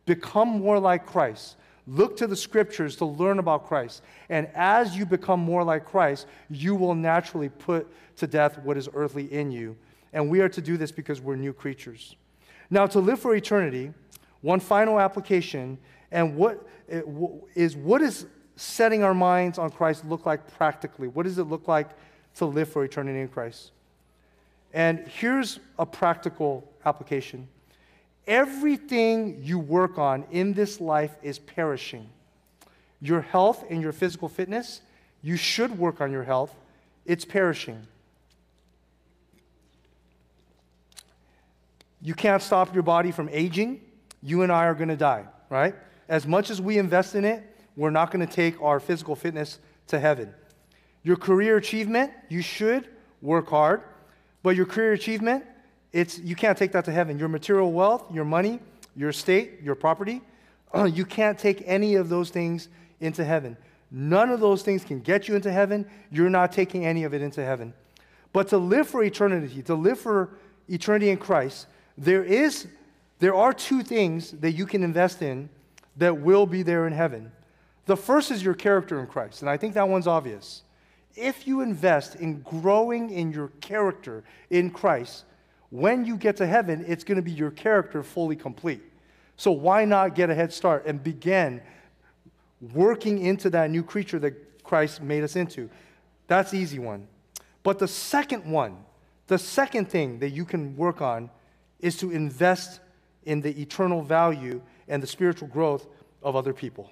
[0.06, 1.56] Become more like Christ.
[1.86, 4.02] Look to the scriptures to learn about Christ.
[4.28, 8.88] And as you become more like Christ, you will naturally put to death what is
[8.94, 9.76] earthly in you.
[10.12, 12.16] And we are to do this because we're new creatures.
[12.70, 13.92] Now, to live for eternity,
[14.40, 15.78] one final application,
[16.10, 17.02] and what eh,
[17.54, 18.26] is what is
[18.56, 21.08] setting our minds on Christ look like practically?
[21.08, 21.88] What does it look like
[22.36, 23.72] to live for eternity in Christ?
[24.72, 27.48] And here's a practical application
[28.26, 32.08] everything you work on in this life is perishing.
[33.00, 34.80] Your health and your physical fitness,
[35.22, 36.54] you should work on your health,
[37.04, 37.86] it's perishing.
[42.00, 43.80] You can't stop your body from aging.
[44.22, 45.74] You and I are going to die, right?
[46.08, 47.42] As much as we invest in it,
[47.76, 50.32] we're not going to take our physical fitness to heaven.
[51.02, 52.88] Your career achievement, you should
[53.20, 53.82] work hard,
[54.42, 55.44] but your career achievement,
[55.92, 57.18] it's, you can't take that to heaven.
[57.18, 58.60] Your material wealth, your money,
[58.96, 60.22] your estate, your property,
[60.86, 62.68] you can't take any of those things
[63.00, 63.56] into heaven.
[63.90, 65.86] None of those things can get you into heaven.
[66.10, 67.72] You're not taking any of it into heaven.
[68.32, 70.30] But to live for eternity, to live for
[70.68, 72.66] eternity in Christ, there is
[73.20, 75.48] there are two things that you can invest in
[75.96, 77.32] that will be there in heaven.
[77.86, 80.62] The first is your character in Christ, and I think that one's obvious.
[81.16, 85.24] If you invest in growing in your character in Christ,
[85.70, 88.82] when you get to heaven, it's going to be your character fully complete.
[89.36, 91.60] So why not get a head start and begin
[92.72, 95.68] working into that new creature that Christ made us into?
[96.26, 97.06] That's easy one.
[97.62, 98.84] But the second one,
[99.26, 101.30] the second thing that you can work on
[101.80, 102.80] is to invest
[103.24, 105.86] in the eternal value and the spiritual growth
[106.22, 106.90] of other people.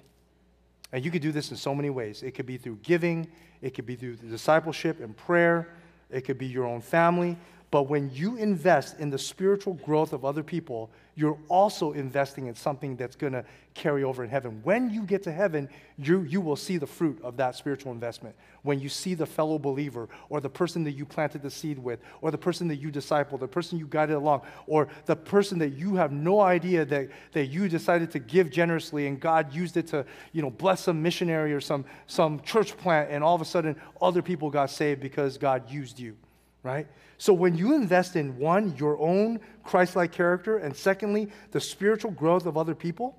[0.91, 2.21] And you could do this in so many ways.
[2.21, 3.27] It could be through giving,
[3.61, 5.69] it could be through discipleship and prayer,
[6.11, 7.37] it could be your own family,
[7.71, 12.55] but when you invest in the spiritual growth of other people, you're also investing in
[12.55, 14.61] something that's going to carry over in heaven.
[14.63, 18.35] When you get to heaven, you, you will see the fruit of that spiritual investment.
[18.61, 21.99] When you see the fellow believer, or the person that you planted the seed with,
[22.21, 25.69] or the person that you discipled, the person you guided along, or the person that
[25.69, 29.87] you have no idea that, that you decided to give generously and God used it
[29.87, 33.45] to you know, bless some missionary or some, some church plant, and all of a
[33.45, 36.15] sudden other people got saved because God used you,
[36.63, 36.87] right?
[37.17, 42.11] So when you invest in one, your own Christ like character, and secondly, the spiritual
[42.11, 43.17] growth of other people,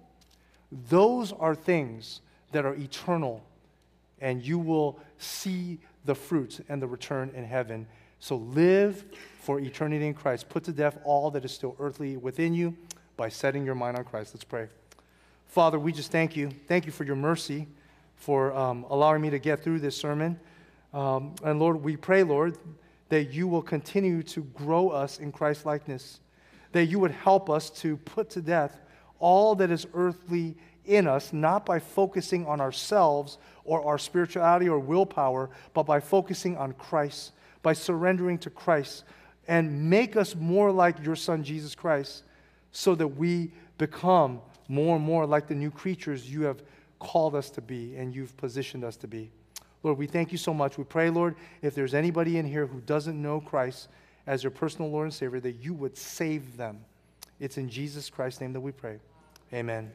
[0.89, 2.21] those are things
[2.53, 3.43] that are eternal,
[4.21, 7.87] and you will see the fruits and the return in heaven.
[8.19, 9.05] So live
[9.41, 10.49] for eternity in Christ.
[10.49, 12.77] Put to death all that is still earthly within you
[13.17, 14.35] by setting your mind on Christ.
[14.35, 14.69] Let's pray.
[15.47, 16.51] Father, we just thank you.
[16.67, 17.69] Thank you for your mercy,
[18.17, 20.41] for um, allowing me to get through this sermon.
[20.93, 22.57] Um, and Lord, we pray, Lord,
[23.09, 26.21] that you will continue to grow us in Christ likeness,
[26.73, 28.81] that you would help us to put to death
[29.19, 34.79] all that is earthly in us, not by focusing on ourselves or our spirituality or
[34.79, 37.33] willpower, but by focusing on Christ,
[37.63, 39.05] by surrendering to Christ,
[39.49, 42.25] and make us more like your Son, Jesus Christ,
[42.73, 46.63] so that we become more and more like the new creatures you have
[46.99, 49.31] called us to be and you've positioned us to be.
[49.85, 50.77] Lord, we thank you so much.
[50.79, 53.89] We pray, Lord, if there's anybody in here who doesn't know Christ
[54.27, 56.81] as your personal Lord and Savior, that you would save them.
[57.39, 58.99] It's in Jesus Christ's name that we pray.
[59.53, 59.93] Amen.